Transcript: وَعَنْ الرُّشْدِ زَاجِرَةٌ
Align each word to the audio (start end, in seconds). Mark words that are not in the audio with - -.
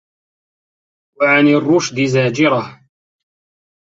وَعَنْ 1.19 1.47
الرُّشْدِ 1.47 1.95
زَاجِرَةٌ 2.05 2.81